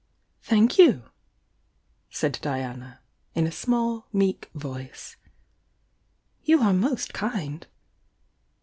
"Thank 0.41 0.79
you 0.79 1.03
I" 1.05 1.11
said 2.09 2.39
Diana 2.41 3.01
in 3.35 3.45
a 3.45 3.51
small, 3.51 4.07
meek 4.11 4.49
voice. 4.55 5.15
"You 6.43 6.59
are 6.63 6.73
most 6.73 7.13
kind!" 7.13 7.67